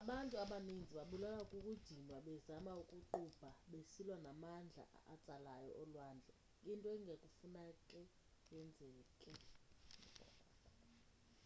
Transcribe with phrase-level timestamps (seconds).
[0.05, 6.33] abantu abaninzi babulawa kukudinwa bezama ukuqubha besilwa namandla atsalayo olwandle
[6.69, 8.05] into enganekufane
[8.53, 9.31] yenzeke